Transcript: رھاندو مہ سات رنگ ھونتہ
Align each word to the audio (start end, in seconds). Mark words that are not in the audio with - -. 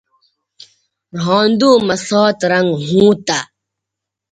رھاندو 1.21 1.71
مہ 1.87 1.95
سات 2.07 2.39
رنگ 2.51 2.69
ھونتہ 2.85 3.39